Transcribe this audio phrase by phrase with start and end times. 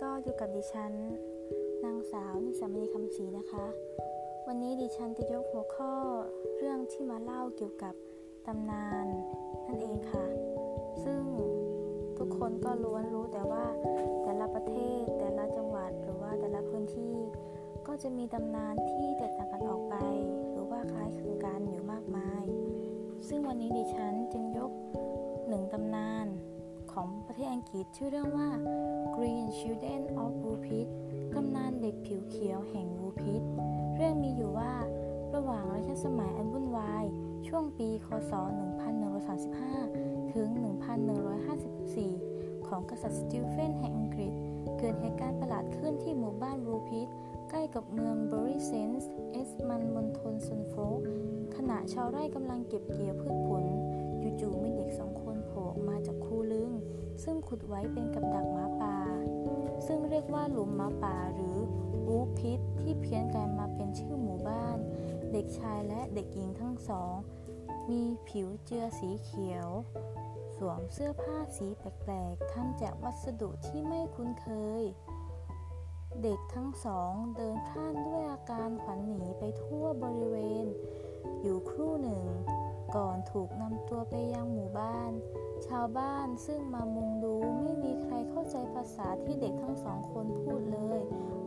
[0.00, 0.92] ก็อยู่กับดิฉัน
[1.84, 3.66] นางสาวนิสามณีคำศรีนะคะ
[4.46, 5.92] วันนี้ดิฉันจะยกหัวข้อ
[6.56, 7.94] เรื่องที่มาเล่าเกี่ยวกับ
[8.46, 9.06] ตำนาน
[9.66, 10.26] นั่นเองค่ะ
[11.04, 11.22] ซึ่ง
[12.18, 13.64] ทุกคนก็ล้วนรู้แต่ว่า
[14.22, 17.16] แต่ละประเทศแต่ละจังหวัดหรือว่าแต่ละพื้นที่
[17.86, 19.94] ก็จะมีตำนานที่แตกต่างกันออกไป
[20.52, 22.44] หรือว่าคล้ายคลึงกันอยู่มากมาย
[23.28, 24.72] ซึ่งวันนี้ดิฉันจึงยก
[25.48, 26.26] หนึ่งตำนาน
[26.92, 28.48] ของประเทศอังกฤษชื่อเรื่องว่า
[29.14, 30.88] Green Children of w o o p i t
[31.34, 33.42] ตำนานเด็กผิวเขียวแห่ง w o o p i t
[33.94, 34.72] เรื่องมีอยู่ว่า
[35.34, 37.04] ระหว่างรัชสมัยอันวุ่นวาย
[37.46, 38.32] ช่วงปี คศ
[39.12, 40.48] 1135 ถึง
[41.78, 44.32] 1154 ของกษัตริย์สตีเฟนแห่งอังกฤษ
[44.78, 47.08] เกิดเหตุการณ์ประหลาดขึ้นที่หมู่บ้าน Woolpit
[47.50, 51.00] ใกล้กับเมือง Bury St Edmunds มณฑล Suffolk
[51.56, 53.64] ขณะชาวไร่กำลังเก็บเกี่ยวพืชผล
[57.54, 58.96] ขุดไว้เป็นกับดักหมาป่า
[59.86, 61.56] ซึ่งเรียกว่าหลุมหมาป่าหรือ
[62.08, 64.78] วูพิทที่เพี้ยนกลายมาเป็นชื่อหมู่บ้าน
[65.32, 67.14] เด็กชายและเด็กหญิงทั้งสอง
[67.90, 69.68] มีผิวเจือสีเขียว
[70.56, 74.48] สวมเสื้อผ้าสีแปลกๆทำจากวัสดุที่ไม่คุ้นเค
[74.80, 74.82] ย
[76.22, 80.66] เด็กทั้งสองเดินพล่านด้วยอาการขวัญหนีไปทั่วบริเวณ
[81.42, 82.24] อยู่ครู่หนึ่ง
[82.96, 85.12] ก่อนถูกนำตัวไปยังหมู่บ้าน
[85.66, 91.02] ชาวบ้านซึ่งมามุงดูไม่มีใครเข้าใจภาษาที่เด็กทั้งสองคนพูดเลย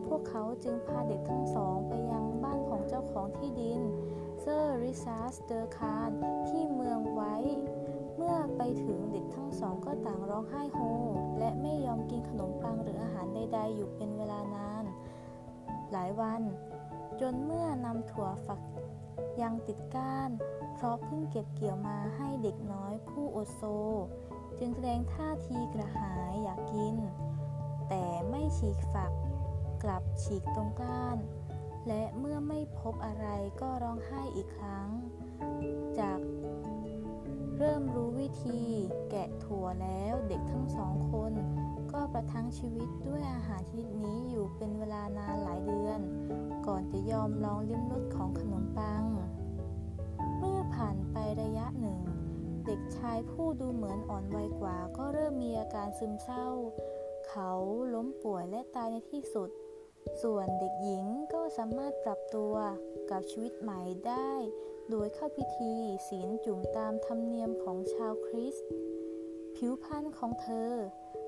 [0.06, 3.82] พวกเขาจึงพาเด็กทั้งสองไปยังบ้านของเจ้าของที่ดิน
[4.40, 6.10] เซอร์ริซาสเดอร์คาร
[6.48, 7.36] ที่เมืองไว้
[8.16, 10.78] เมื่อไปถึงเด็กทั้งสองก็ต่างร้องไห้โฮ
[11.38, 14.84] และไม่ยอมกินขนมปังหรืออาหารใด ๆ อยู่เป็นเวลานาน
[15.92, 16.42] หลายวัน
[17.20, 18.60] จนเมื่อนำถั่วฝัก
[19.42, 20.30] ยังติดก้าน
[20.78, 23.62] เพราะเพิ่งเก็บเกี่ยวมาให้เด็กน้อยผู้อดโซ
[24.58, 26.96] จึงแสดงท่าทีกระหายอยากกิน
[27.88, 29.12] แต่ไม่ฉีกฝัก
[29.82, 31.18] กลับฉีกตรงก้าน
[31.88, 33.26] และเมื่อไม่พบอะไร
[33.60, 34.88] ก็ร้องไห้อีกครั้ง
[35.98, 36.18] จาก
[37.58, 38.60] เริ่มรู้วิธี
[39.10, 41.32] แกะถั่วแล้วเด็กทั้งสองคน
[41.92, 46.00] ก็ประทังชีวิตด้วยอาหารชนิดนี้อยู่เป็นเวลานานหลายเดือน
[46.66, 49.04] ก่อนจะยอมลองลิ้มรสของขนมปัง
[50.38, 52.00] เมื่อผ่านไประยะหนึ่ง
[52.66, 56.46] เด็กชายผู้ดูเหมือนอ่อนวัยกว่า ก็เริ่มมีอาการซึมเศร้า
[57.28, 57.52] เขา
[57.94, 59.50] ล้มป่วยและตายในที่สุด
[60.22, 61.04] ส่วนเด็กหญิง
[61.34, 62.54] ก็สามารถปรับตัว
[63.10, 64.32] กับชีวิตใหม่ได้
[64.90, 65.74] โดยเข้าพิธี
[66.08, 68.66] ศีลจุ่มตามธรรมเนียมของชาวคริสต์
[69.56, 70.72] ผิวพรรณของเธอ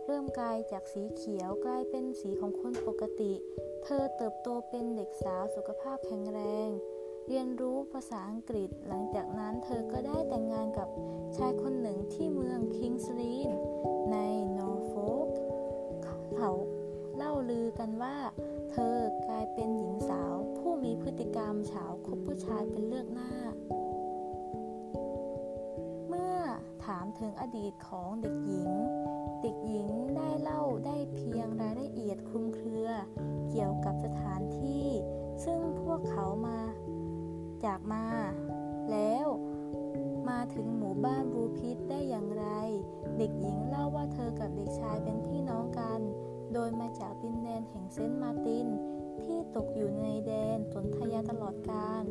[0.06, 3.32] เริ่มกลายจากสีเขียวกลายเป็นสีของคนปกติ
[3.84, 6.70] เธอเติบโตเป็นเด็กสาวสุขภาพแข็งแรง
[7.30, 10.88] เรียนรู้ภาษาอังกฤษ หลังจากนั้นเธอก็ได้แต่งงานกับ
[11.36, 13.50] ชายคนหนึ่งที่เมืองคิงส์ลีน
[14.12, 14.16] ใน
[14.58, 14.94] นอร์โฟ
[15.26, 15.28] ก
[16.36, 16.50] เขา
[17.16, 18.16] เล่าลือกันว่า
[18.70, 18.96] เธอ
[19.26, 23.32] กลายเป็นหญิงสาว ผู้มีพฤติกรรมเฉาคบผู้ชายเป็นเลือกหน้า
[26.08, 26.36] เมื่อ
[26.84, 28.72] ถามถึงอดีตของเด็กหญิง
[29.42, 32.88] เด็กหญิงได้เล่าได้เพียงรายละเอียดคลุมเครือ
[33.50, 34.86] เกี่ยวกับสถานที่
[35.44, 36.58] ซึ่งพวกเขามา
[37.64, 38.04] จากมา
[38.90, 39.26] แล้ว
[40.28, 42.46] มาถึงหมู่บ้านบูพิษได้อย่างไร
[43.18, 46.00] เด็กหญิงเล่าว่าเธอกับเด็กชายเป็นพี่น้องกัน
[46.52, 48.68] โดยมาจากดินแดนแห่งเซนต์มาติน
[49.22, 52.04] ที่ตกอยู่ในแดนสนธยาตลอดกาล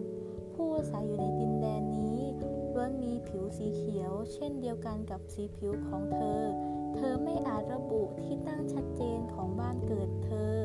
[0.53, 2.19] ผู้อาศัยอยู่ในดินแดนนี้
[2.73, 6.41] ล้วนมีผิวสีเขียว เช่นเดียวกันกับสีผิวของเธอ
[6.95, 10.57] เธอไม่อาจระบุที่ตั้งชัดเจนของบ้านเกิดเธอ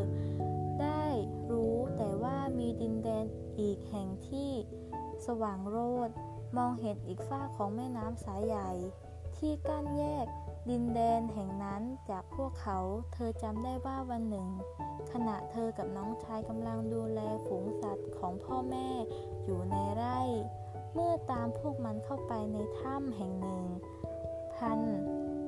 [2.25, 3.25] ว่ามีดินแดน
[3.61, 4.51] อีกแห่งที่
[5.27, 5.79] สว่างโร
[6.09, 6.11] ด
[6.57, 8.71] มองเห็นอีกฝ้าของแม่น้ำสายใหญ่
[9.37, 10.27] ที่กั้นแยก
[10.71, 12.79] ดินแดนแห่งนั้นจากพวกเขา
[13.13, 14.49] เธอจำได้ว่าวันหนึ่ง
[15.13, 18.89] ขณะเธอกับน้องชายกำลังดูแลฝูงสัตว์ของพ่อแม่
[19.45, 20.21] อยู่ในไร่
[20.95, 23.65] เมื่อตามพวกมันเข้าไปในถ้ำแห่งหนึ่ง
[24.55, 24.81] พัน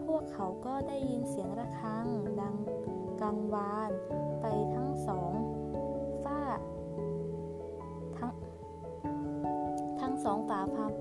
[0.03, 2.07] พวกเขาก็ได้ยินเสียงระฆัง
[2.41, 2.57] ดัง
[3.21, 3.91] กังวาน
[4.41, 5.33] ไปทั้งสอง
[10.25, 10.93] สองฝาความ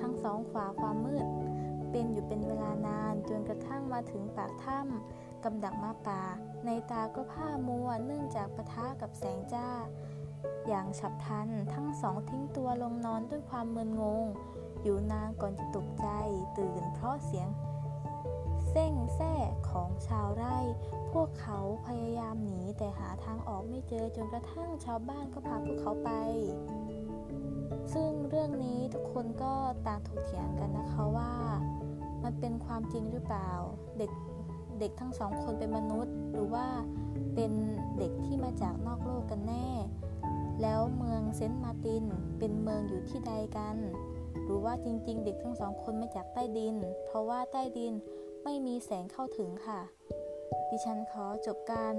[0.00, 1.26] ทั้งสองฝาความมืด
[1.90, 6.22] เป็นอยู่เป็นเวลานานจนกระทั่งมาถึงปากถ้ำกำดักมาป่า
[6.66, 9.68] ในตาก็ผ้ามัวเนื่องจากปะทะกับแสงจ้า
[10.66, 14.24] อย่างฉับพลันทั้งสองทิ้งตัวลงนอนด้วยความมึนงง
[14.82, 16.08] อยู่นานก่อนจะตกใจ
[16.58, 17.48] ตื่นเพราะเสียง
[18.70, 19.34] เส้งแซ่
[19.70, 20.58] ของชาวไร่
[21.12, 26.10] พวกเขาพยายามหนีแต่หาทางออกไม่เจอจนกระทั่งชาวบ้านก็พาพวกเขาไป
[27.94, 29.52] ซึ่งเรื่องนี้ทุกคนก็
[29.86, 31.32] ต่างถกเถียงกันนะคะว่า
[32.24, 33.50] มันเป็นความจริงหรือเปล่า
[33.98, 34.12] เด็ก
[34.80, 36.66] เด็กทั้งสองคนเป็นมนุษย์ หรือว่า
[37.34, 37.52] เป็น
[37.98, 39.68] เด็กที่มาจากนอกโลกกันแน่
[40.62, 42.04] แล้วเมืองเซนต์มาติน
[42.38, 43.76] เป็นเมืองอยู่ที่ใดกัน
[44.44, 47.94] หรือว่าจริง ๆ เด็กทั้งสองคนมาจากใต้ดิน เพราะว่าใต้ดิน
[48.44, 49.80] ไม่มีแสงเข้าถึงค่ะ
[50.70, 51.94] ดิฉันขอจบการ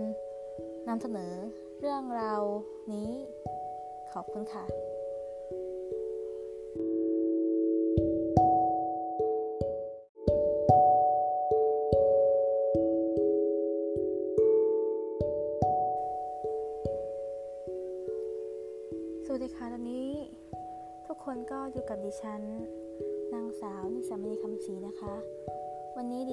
[0.87, 1.33] นำเสนอ
[1.79, 2.41] เรื่องราว
[2.91, 3.11] นี้
[4.13, 4.65] ขอบคุณค่ะ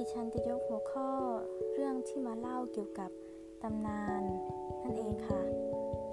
[0.06, 1.08] ดิฉันจะยกหัวข้อ
[1.72, 3.10] เรื่องที่มาเล่าเกี่ยวกับ
[3.62, 4.22] ตำนาน
[4.82, 5.42] นั่นเองค่ะ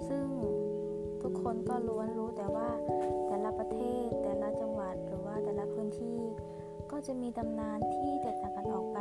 [0.08, 0.26] ซึ่ง
[1.22, 2.68] ทุกคนก็ล้วนรู้แต่ว่า
[3.26, 6.20] แต่ละประเทศแต่ละจังหวัดหรือว่าแต่ละพื้นที่
[6.90, 8.98] ก็จะมีตำนานที่แตกต่างกันออกไป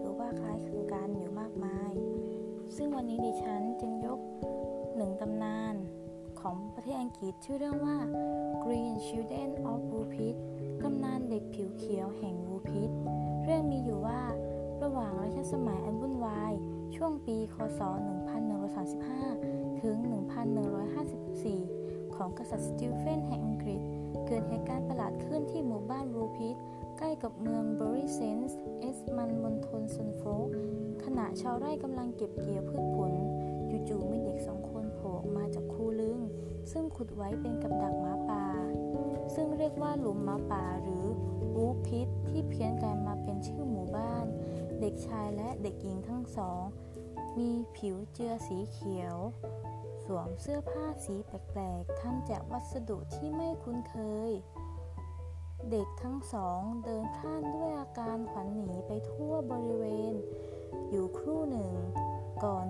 [0.00, 1.92] หรือว่าคล้ายคลึงกันอยู่มากมาย
[2.76, 4.20] ซึ่งวันนี้ดิฉันจึงยก
[4.96, 5.74] หนึ่งตำนาน
[6.40, 7.98] ของประเทศอังกฤษชื่อเรื่องว่า
[8.64, 10.36] Green Children of w o o p i t
[10.82, 12.92] ตำนานเด็กผิวเขียวแห่ง w o o p i t
[13.48, 14.22] เรื่องมีอยู่ว่า
[14.82, 16.52] ระหว่างรัชสมัยอันวุ่นวาย
[16.96, 17.80] ช่วงปี คศ
[18.60, 19.96] 1135 ถึง
[21.26, 23.80] 1154 ของกษัตริย์สตีเฟนแห่งอังกฤษ
[24.26, 26.56] เกิดเหตุการณ์ประหลาดขึ้นที่หมู่บ้าน Woolpit
[26.98, 30.48] ใกล้กับเมือง Bury St Edmunds มณฑล Suffolk
[31.04, 33.12] ขณะชาวไร่กำลังเก็บเกี่ยวพืชผล
[33.88, 36.18] จู่ๆมีเด็กสองคนโผล่ออกมาจากคูลึก
[36.72, 38.44] ซึ่งขุดไว้เป็นกับดักหมาป่า
[39.34, 41.04] ซึ่งเรียกว่าหลุมหมาป่าหรือ
[41.56, 44.26] วูพิทที่เพี้ยนกันมาเป็นชื่อหมู่บ้าน
[44.80, 46.62] เด็กชายและเด็กหญิงทั้งสอง
[47.38, 49.16] มีผิวเจือสีเขียว
[50.04, 53.96] สวมเสื้อผ้าสีแปลกๆทำจากวัสดุที่ไม่คุ้นเค
[54.28, 54.30] ย
[55.70, 59.85] เด็กทั้งสองเดินพล่านด้วยอาการขวัญหนีไปทั่วบริเว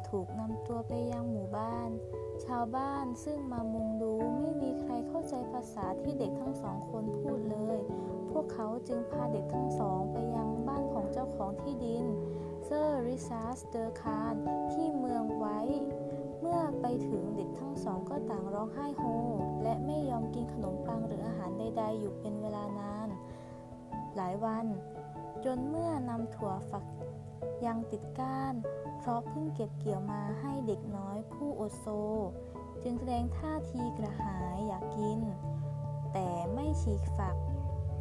[0.08, 1.90] ถูกนำตัวไปยังหมู่บ้าน
[2.44, 7.78] ชาวบ้านซึ่งมามุงดูไม่มีใครเข้าใจภาษาที่เด็กทั้งสองคนพูดเลย
[8.30, 12.06] พวกเขาจึงพาเด็กทั้งสองไปยังบ้านของเจ้าของที่ดิน
[12.64, 14.34] เซอร์ริซาสเดอร์คาร
[14.72, 15.60] ที่เมืองไว้
[16.40, 19.02] เมื่อไปถึงเด็กทั้งสองก็ต่างร้องไห้โฮ
[19.62, 23.08] และไม่ยอมกินขนมปังหรืออาหารใดๆ อยู่เป็นเวลานาน
[24.16, 24.66] หลายวัน
[25.44, 26.84] จนเมื่อนำถั่วฝัก
[27.66, 28.54] ยังติดก้าน
[29.06, 31.86] เพราะเพิ่งเก็บเกี่ยวมาให้เด็กน้อยผู้อดโซ
[32.82, 35.20] จึงแสดงท่าทีกระหายอยากกิน
[36.12, 37.36] แต่ไม่ฉีกฝัก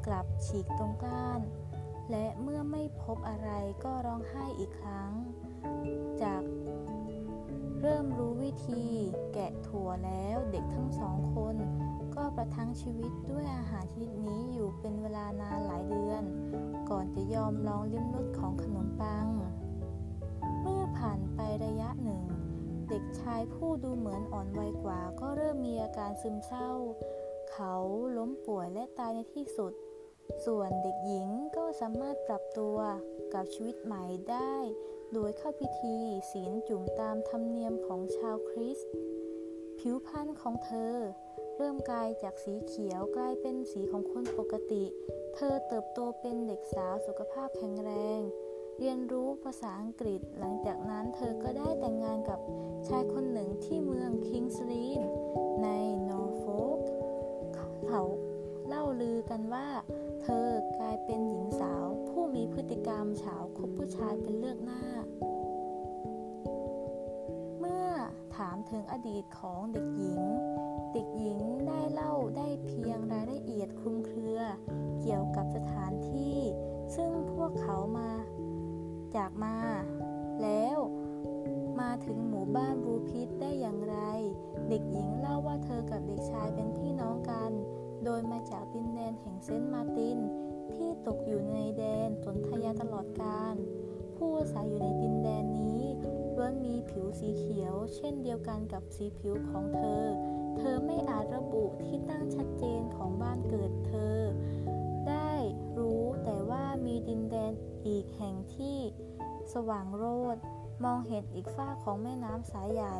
[0.06, 1.42] กลับฉีกตรงก้าน
[2.12, 3.50] และเมื่อไม่พบอะไร
[3.84, 5.12] ก็ร้องไห้อีกครั้ง
[6.22, 6.42] จาก
[7.82, 8.86] เริ่มรู้วิธี
[9.34, 11.56] แกะถั่วแล้วเด็กทั้งสองคน
[12.16, 16.24] ก็ประทังชีวิตด้วยอาหารชนิดนี้อยู่เป็นเวลานานหลายเดือน
[16.90, 19.28] ก่อนจะยอมลองลิ้มรสของขนมปัง
[20.98, 22.24] ผ่านไประยะหนึ่ง
[22.90, 26.70] เด็กชายผู้ดูเหมือนอ่อนวัยกว่าก็เริ่มมีอาการซึมเศร้า
[27.52, 27.76] เขา
[28.18, 29.74] ล้มป่วยและตายในที่สุด
[30.46, 32.78] ส่วนเด็กหญิงก็สามารถปรับตัว
[33.34, 34.56] กับชีวิตใหม่ได้
[35.14, 35.98] โดยเข้าพิธี
[36.32, 38.90] ศีลจุ่มตามธรรมเนียมของชาวคริสต์
[39.80, 40.96] ผิวพรรณของเธอ
[41.56, 44.84] เริ่มกลายจากสีเขียวกลายเป็นสีของคนปกติ
[45.36, 48.22] เธอเติบโตเป็นเด็กสาวสุขภาพแข็งแรง
[48.80, 52.40] เรียนรู้ภาษาอังกฤษ หลังจากนั้นเธอก็ได้แต่งงานกับ
[52.88, 55.02] ชายคนหนึ่งที่เมืองคิงส์ลีน
[55.64, 55.68] ใน
[56.10, 56.44] นอร์โฟ
[56.78, 56.80] ก
[57.88, 58.02] เขา
[58.68, 59.68] เล่าลือกันว่า
[60.22, 64.84] เธอกลายเป็นหญิงสาว ผู้มีพฤติกรรมเฉาคบผู้ชายเป็นเลือกหน้า
[67.60, 67.88] เมื่อ
[68.36, 70.22] ถามถึงอดีตของเด็กหญิง
[70.94, 74.40] เด็กหญิงได้เล่าได้เพียงรายละเอียดคลุมเครือ
[75.02, 76.40] เกี่ยวกับสถานที่
[76.96, 78.10] ซึ่งพวกเขามา
[79.16, 79.58] จากมา
[80.42, 80.78] แล้ว
[81.80, 83.98] มาถึงหมู่บ้านบูพิษได้อย่างไร
[84.70, 87.52] เด็กหญิงเล่าว่าเธอกับเด็กชายเป็นพี่น้องกัน
[88.04, 90.20] โดยมาจากดินแดนแห่งเซนต์มาติน
[90.74, 93.56] ที่ตกอยู่ในแดนสนธยาตลอดกาล
[94.16, 95.82] ผู้อาศัยอยู่ในดินแดนนี้
[96.36, 100.04] ล้วนมีผิวสีเขียว เช่นเดียวกันกับสีผิวของเธอ
[100.58, 104.20] เธอไม่อาจระบุที่ตั้งชัดเจนของบ้านเกิดเธอ
[106.86, 107.54] มีดินแดน
[107.88, 108.78] อีกแห่งที่
[109.54, 110.38] สว่างโรด
[110.84, 112.98] มองเห็นอีกฝ้าของแม่น้ำสายใหญ่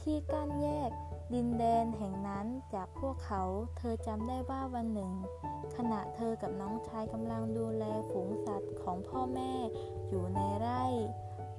[0.00, 0.90] ที่กั้นแยก
[1.34, 3.42] ดินแดนแห่งนั้นจากพวกเขา
[3.76, 5.12] เธอจำได้ว่าวันหนึ่ง
[5.76, 9.52] ขณะเธอกับน้องชายกำลังดูแลฝูงสัตว์ของพ่อแม่
[10.08, 10.84] อยู่ในไร่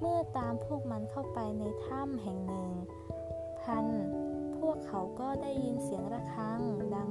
[0.00, 2.70] เมื่อตามพวกมันเข้าไปในถ้ำแห่งหนึ่ง
[3.60, 3.86] พัน
[4.58, 6.60] พวกเขาก็ได้ยินเสียงระฆัง
[6.94, 7.10] ดัง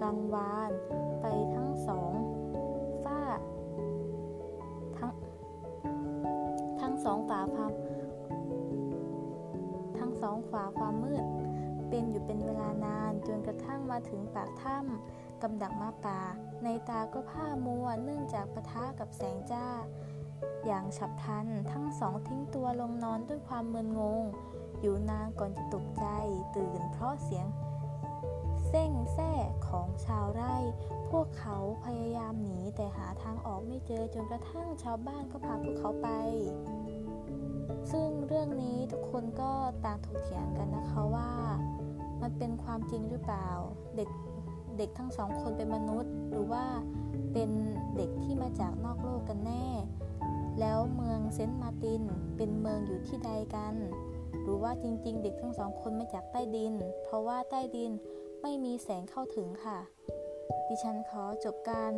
[0.00, 0.70] กังวาน
[1.20, 2.12] ไปทั้งสอง
[7.04, 7.72] สองฝาความ
[9.98, 11.24] ทั้งสองฝาความมืด
[11.88, 16.20] เป็นอยู่เป็นเวลานานจนกระทั่งมาถึงปากถ้ำกำดักมาป่า
[16.64, 19.66] ในตาก็ผ้ามัวเนื่องจากปะทะกับแสงจ้า
[20.66, 24.24] อย่างฉับพลันทั้งสองทิ้งตัวลงนอนด้วยความมึนงง
[24.80, 26.06] อยู่นานก่อนจะตกใจ
[26.56, 27.46] ตื่นเพราะเสียง
[28.68, 29.32] เส้งแซ่
[29.68, 30.56] ของชาวไร่
[31.10, 36.08] พวกเขาพยายามหนีแต่หาทางออกไม่เจอจนกระทั่งชาวบ้านก็พาพวกเขาไป
[37.92, 39.52] ซึ่งเรื่องนี้ทุกคนก็
[39.84, 41.30] ต่างถกเถียงกันนะคะว่า
[42.22, 43.48] มันเป็นความจริงหรือเปล่า
[43.96, 44.10] เด็ก
[44.78, 46.64] เด็กทั้งสองคนเป็นมนุษย์ หรือว่า
[47.32, 47.50] เป็น
[47.96, 49.66] เด็กที่มาจากนอกโลกกันแน่
[50.60, 52.02] แล้วเมืองเซนต์มาติน
[52.36, 53.74] เป็นเมืองอยู่ที่ใดกัน
[54.42, 57.92] หรือว่าจริงๆ เด็กทั้งสองคนมาจากใต้ดิน เพราะว่าใต้ดิน
[58.42, 59.78] ไม่มีแสงเข้าถึงค่ะ
[60.68, 61.92] ดิฉันขอจบการ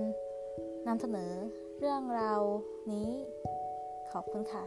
[0.87, 1.33] นำเสนอ
[1.79, 2.41] เรื่องราว
[2.91, 3.11] นี้
[4.13, 4.65] ขอบคุณค่ะ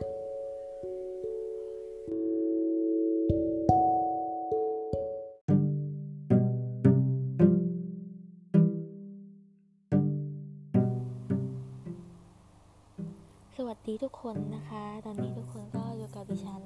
[14.04, 16.62] ทุกคนนะคะ ตอนนี้ทุกคนก็อยู่กับดิฉัน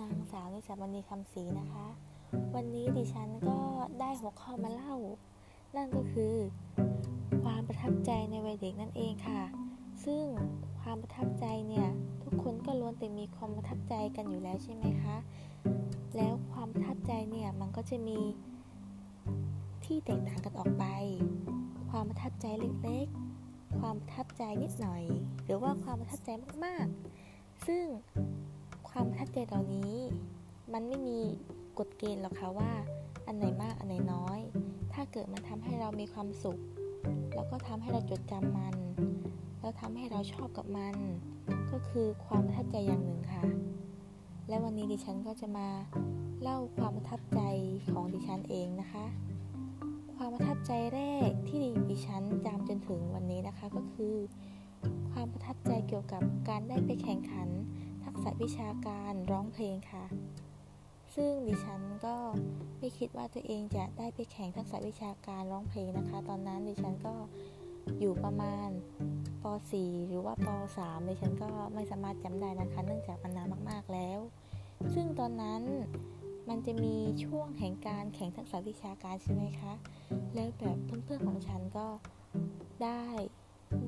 [0.00, 1.86] นางสาวนิสามณีคำศรีนะคะ
[2.54, 3.58] วันนี้ดิฉันก็
[4.00, 4.94] ได้หัวข้อมาเล่า
[5.76, 6.34] นั่นก็คือ
[7.44, 9.42] ความประทับใจในวัยเด็กนั่นเองค่ะ
[10.04, 10.24] ซึ่ง
[10.80, 11.88] ความประทับใจเนี่ย
[12.22, 15.16] ทุกคนก็ล้วนแต่มีความประทับใจกันอยู่แล้วใช่ไหมคะ
[16.16, 18.18] แล้วความประทับใจเนี่ยมันก็จะมี
[19.84, 20.84] ที่แตกต่างกันออกไป
[21.90, 23.23] ความประทับใจเล็กๆ
[23.80, 25.02] ความประทับใจนิดหน่อย
[25.44, 26.30] หรือว่าความประทับใจ
[26.64, 27.84] มากๆ ซึ่ง
[28.88, 29.94] ความประทับใจเหล่านี้
[30.72, 31.20] มันไม่มี
[31.78, 32.72] กฎเกณฑ์หรอกค่ะว่า
[33.26, 34.40] อันไหนมากอันไหนน้อย
[34.92, 36.58] ถ้าเกิดมันทำให้เรามีความสุข
[37.34, 38.76] แล้วก็ทำให้เราจดจำมัน
[39.60, 40.96] แล้วทำให้เราชอบกับมัน
[41.70, 43.44] ก็คือความประทับใจอย่างหนึ่งค่ะ
[44.48, 45.68] และวันนี้ดิฉันก็จะมา
[46.42, 47.40] เล่าความประทับใจ
[47.90, 49.04] ของดิฉันเองนะคะ
[50.16, 54.14] ความประทับใจแรกที่ดิฉันจำจนถึงวันนี้นะคะก็คือ
[55.12, 57.48] ความประทับใจเกี่ยวกับการได้ไปแข่งขัน
[58.04, 60.04] ทักษะวิชาการร้องเพลงค่ะ
[61.14, 62.16] ซึ่งดิฉันก็
[62.78, 67.14] ไม่คิดว่าตัวเองจะได้ไปแข่งทักษะวิชาการร้องเพลงนะคะ ตอนนั้นดิฉันก็
[68.00, 68.68] อยู่ประมาณ
[69.42, 74.18] ป .4 หรือว่าป .3 ดิฉันก็ไม่สามารถจำได้นะคะ เนื่องจากมันนานมาก ๆแล้ว
[74.94, 75.62] ซึ่งตอนนั้น
[76.48, 79.72] มันจะมีช่วงแห่งการแข่งทักษะวิชาการใช่ไหมคะ
[80.34, 81.86] แล้วแบบเพื่อนๆของฉันก็
[82.82, 83.04] ได้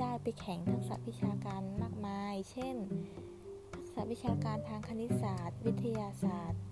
[0.00, 2.76] ได้ไปแข่งทักษะวิชาการมากมาย เช่น
[3.74, 6.62] ทักษะวิชาการทางคณิตศาสตร์ วิทยาศาสตร์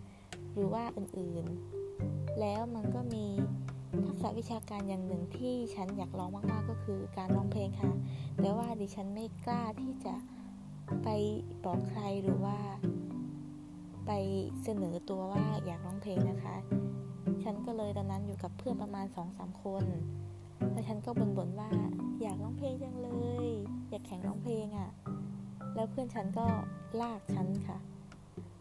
[0.54, 3.26] หรือว่าอื่นๆ แล้วมันก็มี
[4.06, 7.92] ทักษะวิชาการอย่างหนึ่งที่ฉันอยากลองมากๆก็คือการร้องเพลงค่ะ
[8.40, 10.14] แต่ว่าดิฉันไม่กล้าที่จะ
[11.02, 11.08] ไป
[11.64, 12.58] บอกใครหรือว่า
[14.64, 16.56] เสนอตัวว่าอยากร้องเพลงนะคะ
[17.42, 19.84] ฉันก็เลยตอนนั้นอยู่กับเพื่อนประมาณ2องสามคน
[20.72, 21.70] แล้วฉันก็บ่นๆว่า
[22.22, 23.08] อยากร้องเพลงจังเล
[23.46, 23.48] ย
[23.90, 24.90] อยากแข่งร้องเพลงอะ่ะ
[25.74, 26.46] แล้วเพื่อนฉันก็
[27.00, 27.78] ลากฉันค่ะ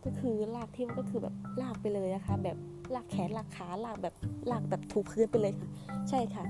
[0.03, 2.57] ก็คือลากที่มันก็คือแบบลากไปเลยนะคะ แบบ
[2.93, 4.15] ลากแขนลากขาลากแบบ
[4.51, 5.67] ลากแบบถูกพื้นไปเลยค่ะ
[6.09, 6.45] ใช่ค่ะ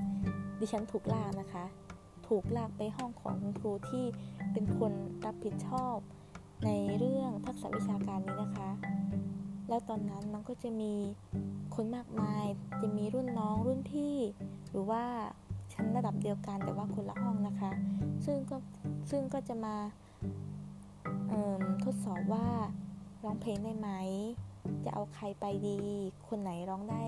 [0.59, 1.65] ดิฉันถูกลากนะคะ
[2.27, 4.05] ถูกลากไปห้องของคุณครูที่
[4.53, 4.91] เป็นคน
[5.25, 5.97] รับผิดชอบ
[6.65, 8.71] ในเรื่องทักษะวิชาการนี้นะคะ
[9.69, 10.93] แล้วตอนนั้นมันก็จะมี
[11.75, 12.45] คนมากมาย
[12.81, 14.15] จะมีรุ่นน้องรุ่นพี่
[14.69, 15.03] หรือว่า
[15.73, 17.71] ชั้นระดับเดียวกันแต่ว่าคนละห้องนะคะ
[18.25, 18.57] ซึ่งก็
[19.09, 19.75] ซึ่งก็จะมา
[21.83, 22.47] ทดสอบว่า
[23.23, 23.89] ร้องเพลงได้ไหม
[24.85, 25.79] จะเอาใครไปดี
[26.27, 27.03] คนไหนร้องได้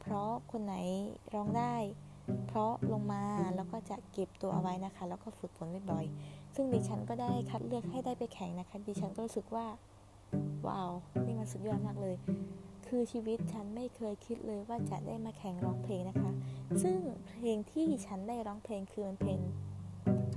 [0.00, 0.74] เพราะคนไหน
[1.34, 1.74] ร้องได้
[2.46, 3.24] เพราะลงมา
[3.56, 9.66] แล้วก็จะเก็บตัวเอาไว้นะคะ แล้วก็ฝึกฝนบ่อยๆ ซึ่งดิฉันก็ได้คัดเลือกให้ได้ไปแข่งนะคะ ดิฉันก็รู้สึกว่า
[10.66, 10.92] ว้าว
[11.26, 12.16] นี่มันสุดยอดมากเลย
[12.86, 16.30] คือชีวิตฉันไม่เคยคิดเลยว่าจะได้มาแข่งร้องเพลงนะคะ
[16.82, 16.98] ซึ่ง
[17.28, 19.40] เพลงที่ฉันได้ร้องเพลงคือมันเพลง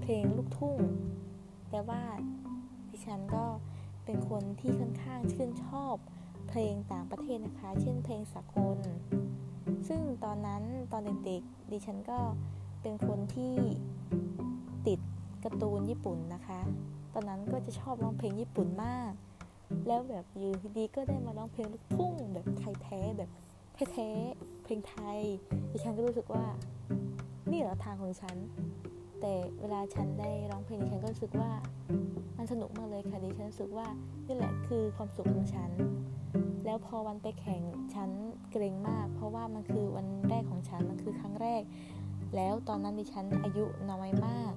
[0.01, 0.77] เพลงลูกทุ่ง
[1.69, 2.01] แต่ว่า
[2.89, 3.45] ดิฉันก็
[4.05, 5.95] เป็นคนที่ค่อนข้างชื่นชอบ
[6.49, 8.77] เพลงต่างประเทศนะคะ เช่นเพลงสากล
[9.87, 12.19] ซึ่งตอนนั้นตอนเด็กๆดิฉันก็
[12.81, 13.53] เป็นคนที่
[14.87, 14.99] ติด
[15.43, 16.59] การ์ตูนญี่ปุ่นนะคะ
[17.13, 19.11] ตอนนั้นก็จะชอบร้องเพลงญี่ปุ่นมาก
[19.87, 23.29] แล้วแบบอยู่ดีก็ได้มาร้องเพลงลูกทุ่งแบบไทยแท้แบบ
[23.93, 25.19] แท้ๆเพลงไทย
[25.71, 26.45] ดิฉันก็รู้สึกว่า
[27.51, 28.35] นี่เหรอทางของฉัน
[29.21, 31.51] แต่เวลาฉันได้ร้องเพลงดิฉันก็รู้สึกว่า
[32.37, 33.87] มันสนุกมากเลยค่ะดิฉันรู้สึกว่า
[34.27, 35.71] นี่แหละคือความสุขของฉัน
[36.65, 37.61] แล้วพอวันไปแข่ง
[37.93, 38.09] ฉัน
[38.51, 41.61] เกรงมาก เพราะว่ามันคือวันแรกของฉันมันคือครั้งแรก
[42.35, 44.53] แล้วตอนนั้นดิฉันอายุน้อยมาก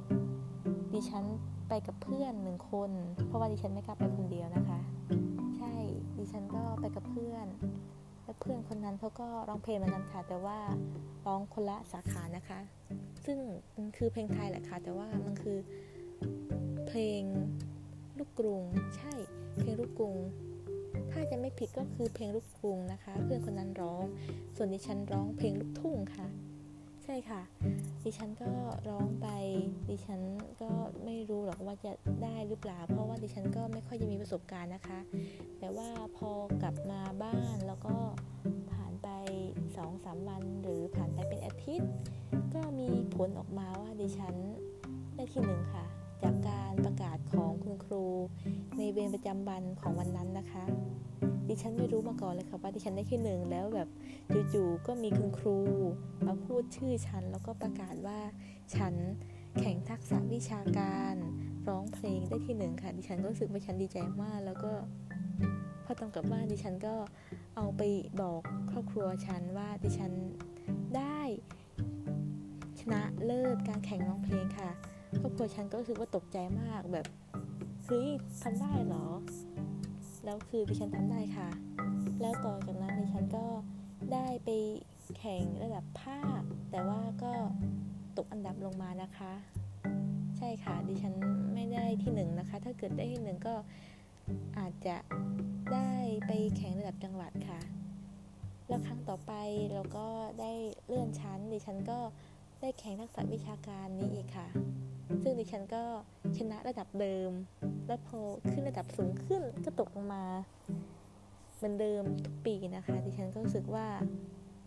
[0.94, 1.24] ดิฉัน
[1.68, 2.90] ไปกับเพื่อนหนึ่งคน
[3.26, 4.78] เพราะว่าดิฉันไม่กล้าไปคนเดียวนะคะ
[5.56, 5.74] ใช่
[6.18, 7.46] ดิฉันก็ไปกับเพื่อน
[8.24, 10.58] และเพื่อนคนนั้นเขาก็ร้องเพลงเหมือนกันค่ะ แต่ว่า
[11.26, 12.60] ร้องคนละสาขานะคะ
[13.24, 13.38] ซึ่ง
[13.76, 15.58] มันคือเพลงไทยแหละค่ะ แต่ว่ามันคือ
[16.86, 17.22] เพลง
[18.18, 18.62] ลูกกรุง
[18.96, 19.12] ใช่
[19.58, 20.16] เพลงลูกกรุง
[21.12, 24.02] ถ้าจะไม่ผิดก็คือเพลงลูกกรุงนะคะ เพื่อนคนนั้นร้อง
[24.56, 26.26] ส่วนดิฉันร้องเพลงลูกทุ่งค่ะ
[27.04, 27.40] ใช่ค่ะ
[28.04, 28.50] ดิฉันก็
[28.88, 29.28] ร้องไป
[29.88, 30.20] ดิฉัน
[30.62, 30.70] ก็
[31.04, 31.92] ไม่รู้หรอกว่าจะ
[32.24, 35.00] ได้หรือเปล่า เพราะว่าดิฉันก็ไม่ค่อยจะมีประสบการณ์นะคะ
[35.58, 36.30] แต่ว่าพอ
[36.62, 37.94] กลับมาบ้านแล้วก็
[38.72, 39.08] ผ่านไป
[39.76, 41.90] สองสามวันหรือผ่านไปเป็นอาทิตย์
[42.54, 44.34] ก็มีผลออกมาว่าดิฉัน
[45.14, 45.84] ได้ที่หนึ่งค่ะ
[46.22, 48.04] จากการประกาศของคุณครู
[48.78, 50.64] ในเวรประจำวันของวันนั้นนะคะ
[51.48, 53.88] ดิฉันไม่รู้มาก่อนเลยค่ะว่าดิฉันได้ที่หนึ่งแล้วแบบ
[54.52, 55.58] จู่ๆก็มีคุณครู
[56.26, 58.18] มาพูดชื่อฉันแล้วก็ประกาศว่า
[58.74, 58.94] ฉัน
[59.58, 61.14] แข่งทักษะวิชาการ
[61.68, 64.72] ร้องเพลงได้ที่หนึ่งค่ะ ดิฉันก็รู้สึกว่าฉันดีใจมาก แล้วก็
[65.84, 66.94] พอตรงกับว่านดิฉันก็
[67.56, 67.82] เอาไป
[68.20, 70.12] บอกครอบครัวฉันว่าดิฉัน
[70.96, 71.20] ได้
[72.80, 74.70] ชนะเลิศการแข่งร้องเพลงค่ะ
[75.20, 77.06] ครอบครัวฉันก็รู้สึกว่าตกใจมากแบบ
[77.84, 78.08] เฮ้ย
[78.42, 79.06] ทำได้เหรอ
[80.24, 81.48] แล้วคือดิฉันทำได้ค่ะ
[82.20, 83.46] แล้วต่อจากนั้นดิฉันก็
[84.12, 84.48] ได้ไป
[85.18, 87.32] แข่งระดับภาค แต่ว่าก็
[88.16, 89.32] ตกอันดับลงมานะคะ
[90.38, 91.14] ใช่ค่ะ ดิฉัน
[91.54, 93.54] ไม่ได้ที่หนึ่งนะคะ ถ้าเกิดได้ที่หนึ่งก็
[94.58, 94.96] อาจจะ
[95.72, 95.92] ได้
[96.26, 97.60] ไปแข่งระดับจังหวัดค่ะ
[98.68, 99.32] แล้วครั้งต่อไป
[99.72, 100.08] เราก็
[100.40, 100.52] ได้
[100.86, 101.98] เลื่อนชั้น ดิฉันก็
[102.64, 104.46] ได้แข่งทักษะวิชาการนี้อีกค่ะ
[105.22, 105.84] ซึ่งดิฉันก็
[106.36, 107.30] ชนะระดับเดิม
[107.86, 108.18] แล้วพอ
[108.50, 110.24] ขึ้นระดับสูงขึ้นก็ตกลงมา
[111.56, 113.86] เหมือนเดิมทุกปีนะคะ ดิฉันก็รู้สึกว่า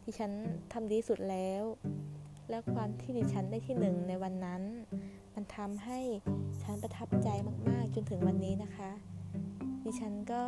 [0.06, 0.32] ดิฉัน
[0.74, 1.64] ทำดีสุดแล้ว
[2.50, 4.62] แล้วความที่ดิฉันได้ที่หนึ่งในวันนั้น
[5.36, 6.00] มันทำให้
[6.62, 7.28] ฉันประทับใจ
[7.70, 8.92] มาก ๆ จนถึงวันนี้นะคะ
[9.84, 10.44] ดิฉันก็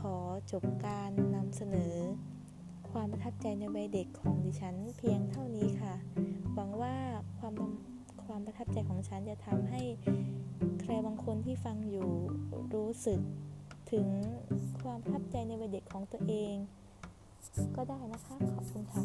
[0.00, 0.16] ขอ
[0.52, 1.94] จบการนำเสนอ
[2.92, 5.94] ความประทับใจในวัยเด็กของดิฉันเพียงเท่านี้ค่ะ
[6.54, 6.94] หวังว่า
[7.38, 7.54] ความ
[8.24, 9.80] ความประทับใจของฉันจะทำให้
[10.80, 12.10] ใครบางคนที่ฟังอยู่
[12.74, 13.20] รู้สึก
[13.92, 14.06] ถึง
[14.82, 16.54] ความประทับใจในวัยเด็กของตัวเอง
[17.76, 19.02] ก็ได้นะคะ ขอบคุณค่ะ